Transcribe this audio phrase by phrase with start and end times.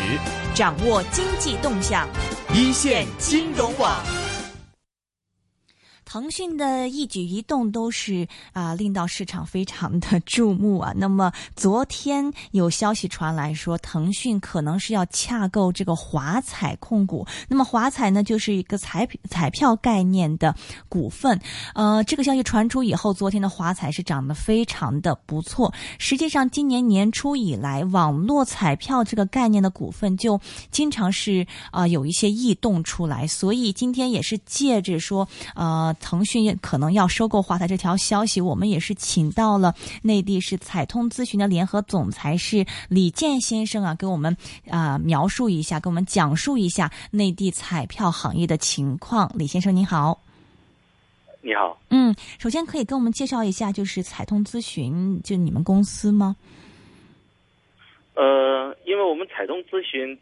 [0.00, 0.18] 实，
[0.54, 2.08] 掌握经济动向，
[2.54, 4.02] 一线金融网。
[6.12, 10.92] 腾讯的一举一动都是啊，令到市场非常的注目啊。
[10.98, 17.24] 那么昨天有消息传来说，腾讯可能是要洽购这个华彩控股。
[17.46, 20.52] 那么华彩呢，就是一个彩彩票概念的
[20.88, 21.40] 股份。
[21.76, 25.72] 呃，这个消息传出以后，昨天的华彩是涨得非常的不错。
[25.98, 30.40] 实际上，今年年初以来，网络彩票这个概念的股份就
[30.72, 33.28] 经常是啊有一些异动出来。
[33.28, 35.94] 所以今天也是借着说呃。
[36.00, 39.72] 腾讯可能要收购华彩这条消息，我们也是请到了
[40.02, 44.36] 内地是彩通咨询的联合总裁是李健先生啊，给我们
[44.68, 49.30] 啊描述一下，给我们讲述一下内地彩票行业的情况。
[49.36, 50.20] 李先生您好，
[51.42, 56.34] 你好，嗯，首先可以跟我们介绍一下，就是彩通咨询就你们公司吗？
[58.14, 60.18] 呃，因为我们彩通咨询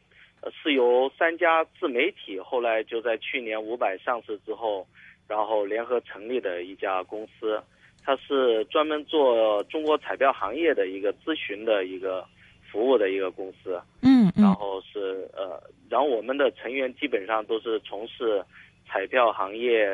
[0.63, 4.87] 是由三家自媒体，后来就在去年五百上市之后。
[5.29, 7.63] 然后联合成立的一家公司，
[8.05, 12.25] 它是专门做中国彩票行业的一个咨询的一个
[12.73, 13.81] 服务的一个公司。
[14.03, 18.43] 嗯然后是呃，然后我们的成员基本上都是从事
[18.89, 19.89] 彩票行业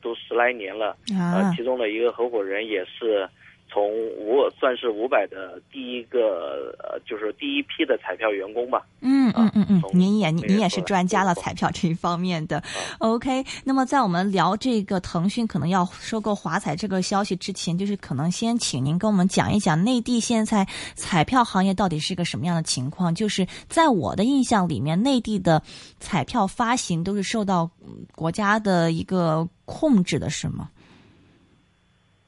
[0.00, 0.96] 都十来年了。
[1.14, 1.36] 啊。
[1.36, 3.28] 呃，其中的一个合伙人也是。
[3.72, 8.84] 从五算是五百的第一个呃，就是第一批的彩票员工吧。
[9.00, 12.62] 嗯嗯嗯嗯，您也您也是专家了，彩票这一方面的。
[12.98, 23.14] OK，那么在我们聊这个腾讯可能要收购华彩这个消息之前，就是可能先请您跟我们讲一讲内地现在彩票行业到底是一个什么样的情况。
[23.14, 25.62] 就是在我的印象里面，内地的
[25.98, 27.70] 彩票发行都是受到
[28.14, 30.68] 国家的一个控制的，是吗？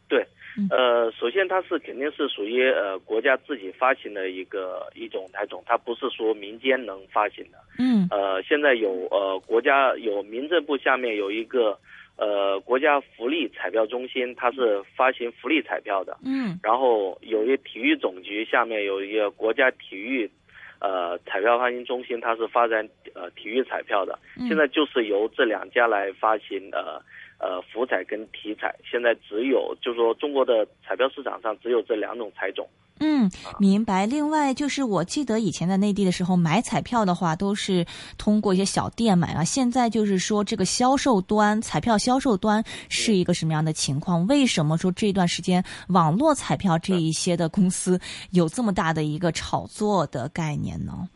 [0.08, 0.27] 对
[0.70, 7.56] 呃，首先它是肯定是属于呃国家自己发行的一个一种台种，它不是说民间能发行的。
[7.78, 8.06] 嗯。
[8.11, 11.78] 呃，现在有呃国家有民政部下面有一个
[12.19, 16.14] 呃国家福利彩票中心，它是发行福利彩票的。
[16.27, 16.61] 嗯。
[16.63, 20.30] 然后有一个体育总局下面有一个国家体育
[20.79, 24.18] 呃彩票发行中心，它是发展呃体育彩票的。
[24.46, 27.01] 现在就是由这两家来发行呃。
[27.39, 32.67] 呃，福彩跟体彩现在只有，就是说中国的彩票市场上只有这两种彩种。
[33.00, 33.28] 嗯，
[33.58, 34.06] 明白。
[34.06, 37.84] 另外就是我记得以前在内地的时候买彩票的话，都是
[38.17, 39.42] 通过一些小店买啊。
[39.42, 44.24] 现在就是说这个销售端，彩票销售端是一个什么样的情况？
[44.28, 51.08] 为什么说这段时间网络彩票这一些的公司有这么大的一个炒作的概念呢？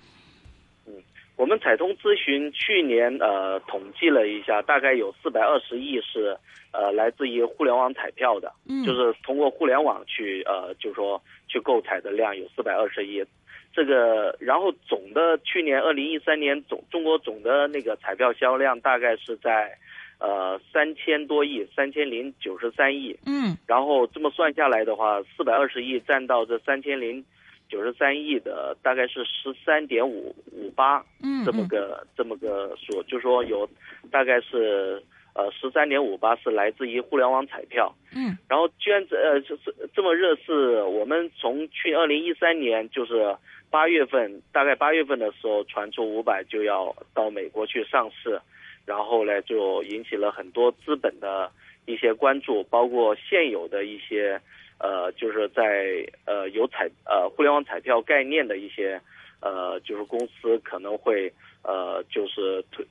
[1.38, 6.36] 我们彩通咨询去年呃统计了一下，大概有四百二十亿是
[6.72, 13.24] 呃来自于互联网彩票的，嗯，就是通过互联网去呃就说去购彩的量有四百二十亿，
[13.72, 19.78] 这个然后总的去年二零一三年总中国总的那个彩票销量大概是在
[20.18, 27.24] 呃三千多亿，三千零九十三亿，嗯，然后这么算下来的话，四百二十亿占到这三千零。
[27.68, 33.68] 九十三亿的大概是十三点五五八，嗯，这么个这么个数，就说有
[34.10, 35.02] 大概是
[35.34, 43.36] 呃十三点五八是来自于互联网彩票，嗯，然后居然这呃就是这么热是我们从去二零一三年就是
[43.70, 48.40] 八月份大概八月份的时候传出五百就要到美国去上市，
[48.86, 51.52] 然后呢就引起了很多资本的
[51.84, 54.40] 一些关注，包括现有的一些。
[54.78, 59.00] 呃，就是在呃有彩呃互联网彩票概念的一些
[59.40, 62.86] 呃就是公司可能会呃就是推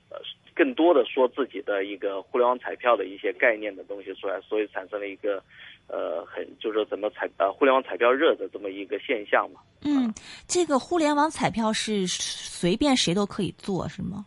[0.53, 5.42] 更多的说自己的一个互联网彩票的一些概念的东西出来，所以产生了一个
[5.88, 9.62] 呃很就是怎么彩呃互联网彩票热的这么一个现象嘛。
[9.84, 10.14] 嗯，
[10.48, 14.25] 这个互联网彩票是随便谁都可以做是吗？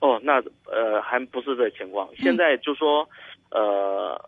[0.00, 3.08] 哦，那呃还不是这情况，现在就说
[3.50, 4.20] 呃。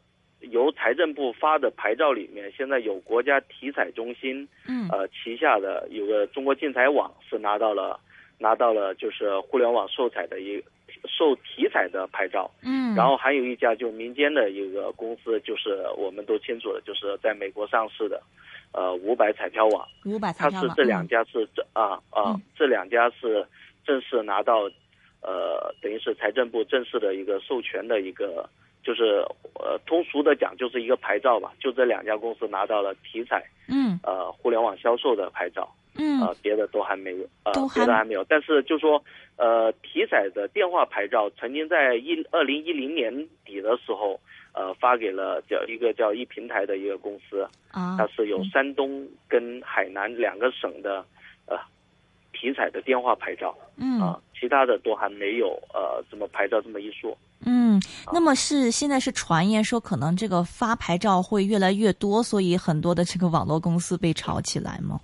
[0.50, 7.98] 由财政部发的牌照里面，现在有国家体彩中心，嗯，呃，旗下的有个中国竞彩网是拿到了，
[8.38, 10.62] 拿到了就是互联网售彩的一
[11.06, 18.22] 售体彩的牌照，嗯，然后还有一家就民间的一个公司，就是我们都清楚的，就是在美国上市的，
[18.72, 20.32] 呃，五百彩票网，五百。
[20.32, 23.46] 彩票网，它是这两家是这啊啊，这两家是
[23.84, 24.70] 正式拿到，
[25.22, 28.48] 呃，等于是财政部正式的一个授权的一个。
[28.84, 31.52] 就是呃，通俗的讲，就是一个牌照吧。
[31.58, 38.22] 就这两家公司拿到了体彩，嗯，呃，互联网销售的牌照，嗯，呃，别的都还没有，呃，别的还没有。
[38.24, 39.02] 但是就说，
[39.36, 43.10] 呃，体彩的电话牌照，曾经在一二零一零年
[43.44, 44.20] 底的时候，
[44.52, 51.02] 呃，发给了叫一个叫一平台的一个公司，啊，它是有山东跟海南两个省的，
[51.46, 51.56] 呃，
[52.34, 57.16] 体彩的电话牌照，嗯啊，其他的都还没有呃怎么牌照这么一说。
[57.46, 57.80] 嗯，
[58.12, 65.00] 那么是现在是传言说可能这个发牌照会越来越多，所以很多的这个网络公司被炒起来吗？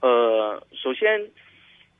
[0.00, 1.26] 呃，首先，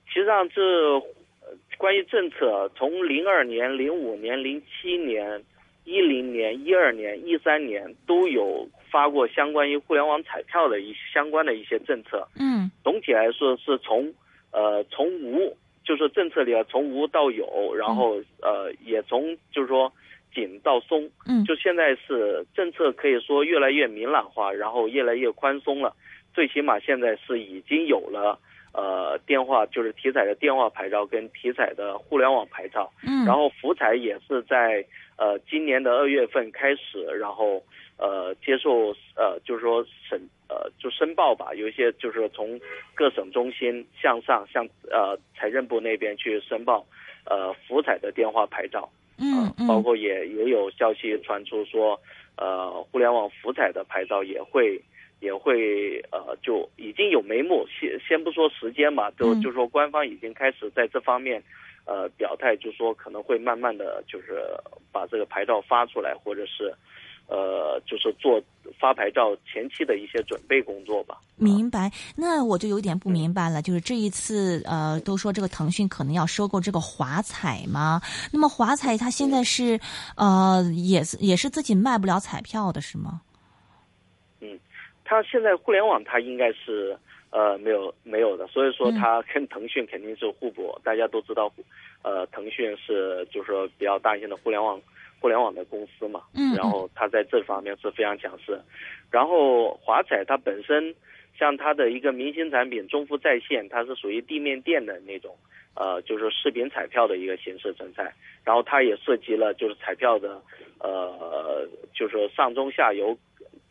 [0.07, 5.43] 其实上这呃关于政策，从零二年、零五年、零七年、
[5.85, 12.27] 一零年、一二年、一三年都有发过相关于互联网彩票的一相关的一些政策。
[12.37, 14.13] 嗯总体来说是从
[14.51, 15.57] 呃从无，
[15.91, 19.93] 就是政策里啊从无到有，然后呃也从就是说
[20.33, 25.93] 紧到松，嗯就现在是政策可以说越来越明朗化，然后越来越宽松了。
[26.33, 28.39] 最起码现在是已经有了
[28.73, 34.85] 呃电话就是体彩的电话牌照跟体彩的互联网牌照，嗯，然后福彩也是在
[35.19, 37.61] 呃今年的二月份开始，然后
[38.01, 40.19] 呃接受呃就是说审
[40.49, 42.59] 呃就申报吧，有一些就是从
[42.95, 46.85] 各省中心向上向呃财政部那边去申报
[47.27, 52.01] 呃福彩的电话牌照，嗯嗯，包括也也有消息传出说
[52.37, 54.83] 呃互联网福彩的牌照也会。
[55.21, 61.43] 也会呃，就已经有眉目，先先不说时间嘛，就嗯就说官方已经开始在这方面
[61.85, 64.41] 呃表态，就说可能会慢慢的就是
[64.91, 66.73] 把这个牌照发出来，或者是
[67.31, 68.43] 呃就是做
[68.79, 71.19] 发牌照前期的一些准备工作吧。
[71.37, 79.81] 明白，那我就有点不明白了，就是这一次呃，都说这个腾讯可能要收购这个华彩吗，那么华彩它现在是
[80.17, 83.23] 呃也是也是自己卖不了彩票的是吗？
[84.41, 84.59] 嗯
[85.05, 86.97] 它现在互联网它应该是
[87.31, 90.79] 呃没有没有的，所以说嗯它跟腾讯肯定是互补。
[90.85, 91.51] 大家都知道，
[92.03, 94.81] 呃，腾讯是就是说比较大型的互联网
[95.21, 98.59] 互联网的公司嘛，嗯然后它在这方面是非常强势。
[99.11, 100.95] 然后华彩它本身
[101.39, 105.37] 像它的一个明星产品中福在线，它是属于地面店的那种。
[105.77, 108.13] 呃，就是视频彩票的一个形式存在，
[108.45, 110.43] 然后它也涉及了就是彩票的，
[110.81, 111.65] 呃，
[111.95, 113.17] 就是说上中下游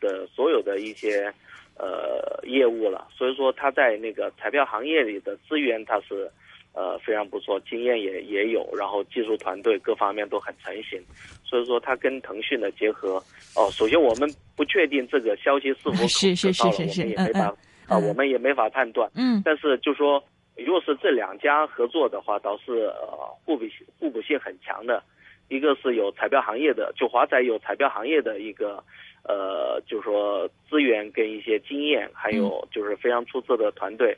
[0.00, 1.30] 的所有的一些
[1.76, 6.28] 呃业务了，所以说它在那个彩票行业里的资源它是
[6.72, 11.00] 呃非常不错，经验也也有，然后技术团队各方面都很成型，
[11.44, 13.22] 所以说它跟腾讯的结合，
[13.56, 17.56] 哦，首先我们不确定这个消息是否是是是是是我们也没法嗯
[17.86, 18.08] 啊、嗯。
[18.08, 19.42] 我们也没法判断，嗯。
[19.44, 20.22] 但是就说，
[20.56, 23.08] 如果是这两家合作的话，倒是呃
[23.44, 25.02] 互补性互补性很强的。
[25.48, 28.80] 一个是有彩票行业的，就华仔有彩票行业的一个
[29.24, 34.16] 呃，就是说资源跟一些经验，还有就是非常出色的团队，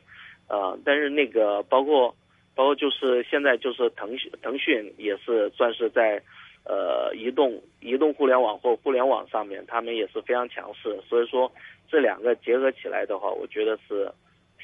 [0.49, 2.15] 呃，但是那个包括
[2.55, 6.23] 包括就是现在就是腾讯腾讯也是算是在
[6.65, 11.51] 呃移动移动互联网或互联网上面，他们也是非常强势，所以说
[11.91, 14.13] 这两个结合起来的话，我觉得是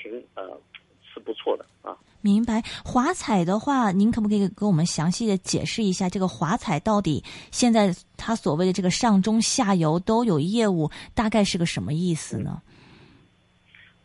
[0.01, 0.59] 挺呃
[1.03, 1.97] 是不错的啊。
[2.21, 2.61] 明白。
[2.85, 12.61] 华彩的话，您可不可以给我们详细的解释一下，这个华彩到底现在它所谓的这个上中下游都有业务，大概是个什么意思呢？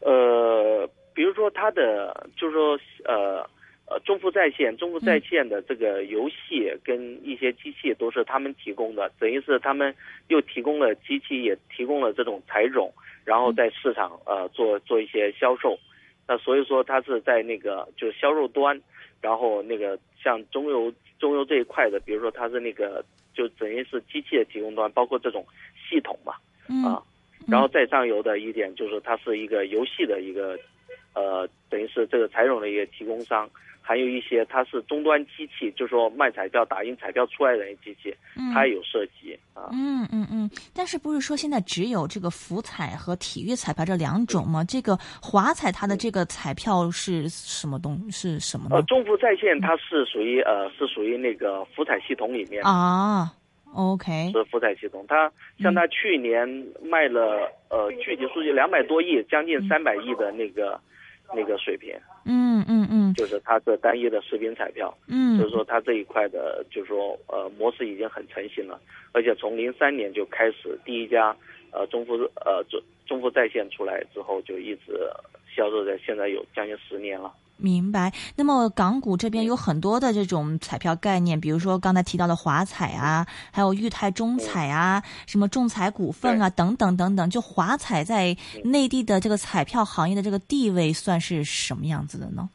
[0.02, 3.44] 呃，比如说它的就是说呃
[3.86, 9.94] 呃中福在线，中福在线的这个游戏跟一些机器都是他们提供的，等于是他们
[10.28, 12.94] 又提供了机器，也提供了这种彩种，
[13.26, 15.78] 然后在市场呃做做一些销售。
[16.26, 18.82] 那所以说它是在那个就是销售端，
[19.22, 23.04] 然后那个像中游中游这一块的，比如说它是那个
[23.34, 25.46] 就等于是机器的提供端，包括这种
[25.90, 26.36] 系统嘛。
[26.70, 27.04] 嗯啊，
[27.46, 30.58] 然后再上游的一点就是它是一个游戏的一个，
[31.14, 33.50] 呃，等于是这个彩种的一个提供商，
[33.86, 38.16] 还有一些它是终端机器，就是说卖彩票、打印彩票出来的那机器，
[38.54, 39.68] 它也有涉及啊。
[39.74, 44.64] 嗯嗯嗯，但是不是说现在只有这个福彩和体育彩票这两种吗？
[44.64, 48.84] 这个华彩它的这个彩票是什么东是什么呃，呢？
[48.84, 53.34] 中福在线它是属于呃是属于那个福彩系统里面啊
[53.74, 56.48] ，OK，是福彩系统，它像它去年
[56.82, 60.80] 卖了呃具体数据两百多亿，将近三百亿的那个
[61.36, 64.96] 那个水平，嗯嗯嗯就是它这单一的视频彩票。
[65.08, 68.80] 嗯，所以说它这一块的，就是说呃模式已经很成型了，
[69.12, 71.36] 而且从零三年就开始第一家
[71.72, 72.14] 呃中福
[72.46, 74.94] 呃中中福在线出来之后，就一直
[75.56, 77.34] 销售在现在有将近十年了。
[77.58, 78.12] 明白。
[78.36, 87.30] 那么港股这边有很多的这种彩票概念，比如说刚才提到的华彩啊，还有裕泰中彩啊，什么众彩股份啊，等等等等。
[87.30, 92.50] 就华彩在内地的这个彩票行业的这个地位算是什么样子的呢？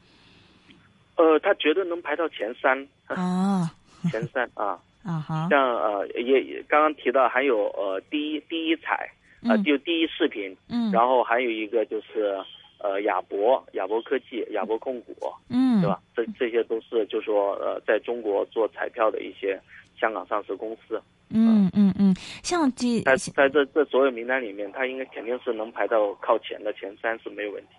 [1.16, 3.72] 呃，他绝对能排到前三，啊
[4.10, 4.78] 前三啊。
[5.04, 9.08] 啊哈，像呃也也刚刚提到还有呃第一第一彩，
[9.42, 12.36] 呃嗯就第一视频，嗯，然后还有一个就是
[12.78, 15.14] 呃亚博、亚博科技、亚博控股，
[15.48, 16.00] 嗯，对吧？
[16.14, 19.60] 这这些都是就说呃在中国做彩票的一些
[19.98, 21.00] 香港上市公司。
[21.30, 27.70] 嗯嗯嗯，像这在在这这所有名单里面，它应该肯定是能排到靠前的前三是没有问题。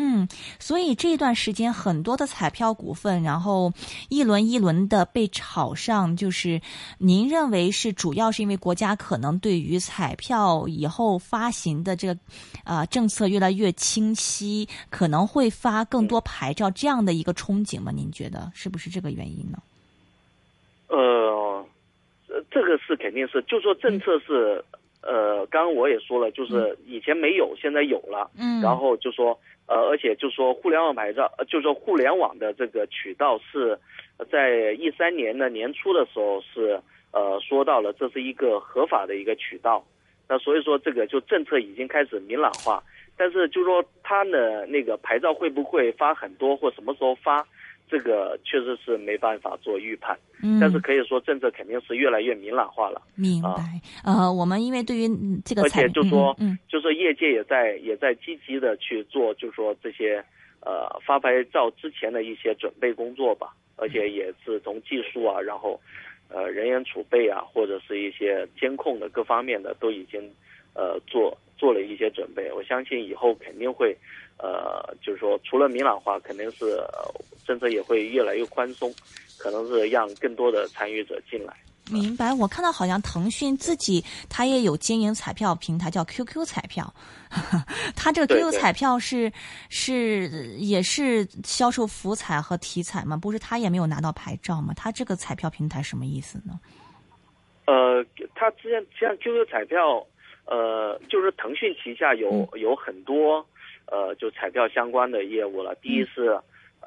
[0.00, 0.28] 嗯，
[0.60, 3.72] 所以这段时间很多的彩票股份，然后
[4.08, 6.60] 一轮一轮的被炒上，就是
[6.98, 12.16] 您认为是主要是因为国家可能对于彩票以后发行的这个
[12.62, 17.90] 啊、政策越来越清晰，可能会发更多牌照这样的一个憧憬吗？
[17.90, 19.58] 您觉得是不是这个原因呢？
[20.86, 21.66] 呃，
[22.52, 24.64] 这个是肯定是，就说政策是，
[25.10, 29.38] 呃，刚刚我也说了，就是以前没有，现在有了，嗯，然后就说。
[29.70, 33.78] 呃，而且就说互联网牌照，呃，就说互联网的这个渠道是，
[34.32, 36.80] 在一三年的年初的时候是
[37.12, 39.84] 呃说到了这是一个合法的一个渠道，
[40.26, 42.82] 那所以说这个就政策已经开始明朗化，
[43.14, 47.46] 但是就说它呢那个牌照会不会发很多或什么时候发，
[47.88, 53.00] 这个确实是没办法做预判，嗯，但是可以说政策肯定是越来越明朗化了。
[53.14, 55.08] 明白，呃，我们因为对于
[55.44, 60.22] 这个，而且就说，嗯，就说业界也在也在积极的去做，就说这些，
[60.60, 65.80] 呃，发牌照之前的一些准备工作吧，而且也是从技术啊，然后，
[66.28, 70.20] 呃，人员储备啊，或者是一些监控的各方面的都已经，
[70.74, 72.52] 呃，做做了一些准备。
[72.52, 73.96] 我相信以后肯定会，
[74.38, 77.10] 呃，就是说除了明朗化，肯定是、呃、
[77.48, 78.94] 政策也会越来越宽松，
[79.38, 81.54] 可能是让更多的参与者进来。
[81.90, 86.92] 明白，我看到好像腾讯自己它也有经营彩票平台，叫 QQ 彩票。
[87.96, 89.32] 它这个 QQ 彩票是
[89.70, 90.28] 是
[90.58, 93.16] 也是销售福彩和体彩吗？
[93.16, 94.74] 不是，它也没有拿到牌照吗？
[94.76, 96.60] 它这个彩票平台什么意思呢？
[97.64, 100.06] 呃，它之前像 QQ 彩票，
[100.44, 103.46] 呃，就是腾讯旗下有有很多
[103.86, 105.74] 呃就彩票相关的业务了。
[105.76, 106.38] 第一是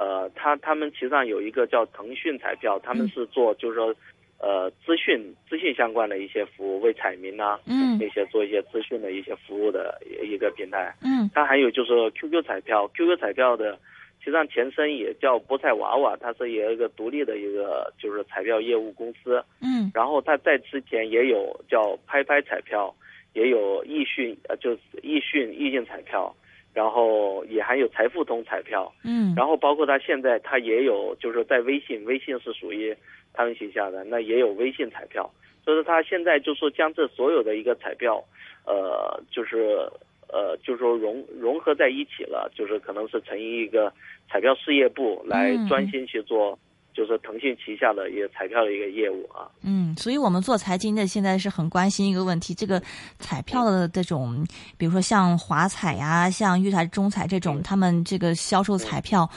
[0.01, 3.96] 呃，他他们其实上有一个叫腾讯彩票，他们是做就是说。
[4.43, 13.74] 呃，资讯资讯相关的一些服务，为彩民啊，嗯，那些做一些资讯的一些服务的一个平台，嗯，它还有就是 QQ 彩票，QQ 彩票的，
[14.20, 22.91] 实际上前身也叫博彩娃娃，它是有一个独立的一个就是彩票业务公司，嗯，然后它在之前也有叫拍拍彩票，
[23.34, 26.36] 也有易讯呃就是易讯易讯彩票，
[26.74, 32.96] 然后也还有财富通彩票，嗯，然后包括它现在它也有就是在微信，微信是属于。
[33.34, 35.32] 他们旗下的那也有微信彩票，
[35.63, 38.22] 所以说他现在就说将这所有的一个彩票，
[38.66, 39.90] 呃，就是
[40.28, 43.90] 呃，就是说融融合在一起了，就是可能是成立一个
[44.30, 46.60] 彩票事业部来专心去做，
[46.93, 49.50] 就是腾讯旗下的一个彩票的一个业务啊。
[49.62, 52.81] 嗯，所以我们做财经的现在是很关心一个问题，这个
[53.19, 54.45] 彩票的这种，
[54.77, 59.29] 比如说像华彩呀、像裕泰中彩这种，他们这个销售彩票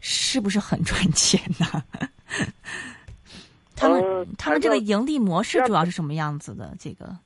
[0.00, 1.82] 是不是很赚钱呢？
[3.76, 6.76] 他们、呃、他们这个盈利模式主要是什么样子的？
[6.78, 7.16] 这个，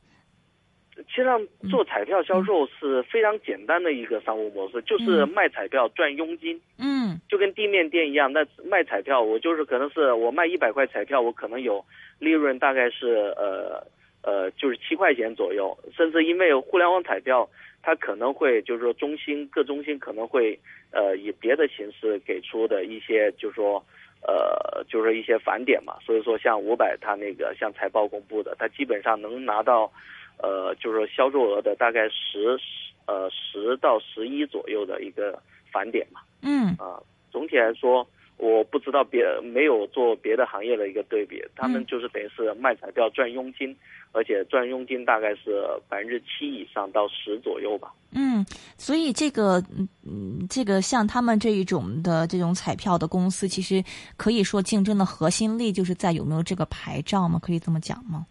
[1.15, 1.41] 其实上
[1.71, 6.61] 做彩票销售是非常简单的一个商务模式，就是卖彩票赚佣金。
[6.77, 11.85] 嗯，就跟地面店一样，那卖彩票我就是可能是我卖一百块彩票，我可能有
[12.19, 13.87] 利润大概是呃
[14.25, 17.49] 呃就是七块钱左右，甚至因为互联网彩票
[17.81, 20.59] 它可能会就是说中心各中心可能会
[20.91, 23.81] 呃以别的形式给出的一些就是说。
[24.27, 29.93] 呃，就是一些返点嘛，所以说像五百，它那个像财报公布的，它基本上能拿到，
[30.39, 32.59] 呃，就是说销售额的大概十
[33.07, 35.39] 呃十到十一左右的一个
[35.73, 36.21] 返点嘛。
[36.43, 36.75] 嗯。
[36.79, 37.01] 啊，
[37.31, 43.77] 总体来说，我不知道别没有做别的行业的一个对比，他们就是等于是卖彩票赚佣金，
[44.13, 47.93] 而且赚佣金大概是百分之七以上到十左右吧。
[48.17, 48.45] 嗯，
[48.79, 49.61] 所以这个，
[50.07, 53.83] 嗯，这个像他们这一种的这种彩票的公司，其实
[54.17, 57.41] 可以说竞争的核心力就是在有没有这个牌照吗？
[57.43, 58.25] 可以这么讲吗？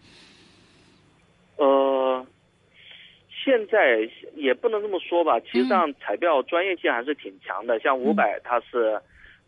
[1.57, 2.25] 呃，
[3.43, 5.39] 现在也不能这么说吧。
[5.39, 9.00] 其实上彩票专业性还是挺强的，像五百，它是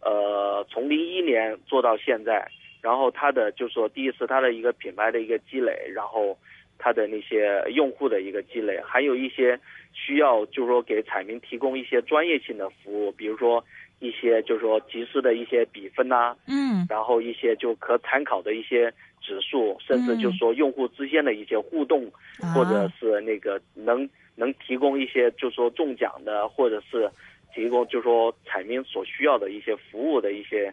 [0.02, 2.48] 呃从零一年做到现在，
[2.82, 6.38] 然后它的就是说第一次它的一个品牌的一个积累，然后
[6.78, 9.60] 它的那些用户的一个积累，还有一些。
[9.98, 13.64] 需要就是说给彩民提供一些专业性的服务，比如说
[14.00, 18.94] 一些就是说及时的一些比分呐、嗯，然后一些就可参考的一些
[19.26, 22.06] 指数，甚至就是说用户之间的一些互动，
[22.40, 22.54] 啊。
[22.54, 27.10] 或者是那个能能提供一些就是说中奖的，或者是
[27.54, 30.72] 提供就是说彩民所需要的一些服务的一些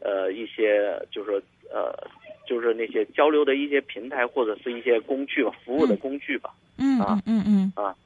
[0.00, 1.40] 呃一些就是说
[1.72, 1.92] 呃
[2.46, 6.50] 就是那些交流的一些平台或者是一些工具吧，服务的工具吧。
[6.76, 7.72] 嗯嗯嗯嗯。
[7.74, 7.96] 啊。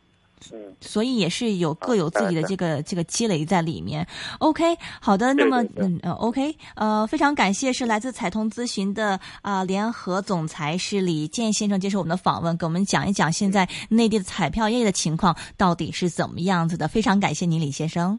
[0.52, 4.06] 嗯，所以也是有各有自己的这个这个积累在里面。
[4.38, 16.88] OK，好的，那么嗯呃 OK，呃，非常感谢是来自彩通咨询的啊联合总裁是李健先生接受我们的访问，给我们讲一讲现在内地的彩票业的情况到底是怎么样子的。
[16.88, 18.18] 非常感谢您，李先生。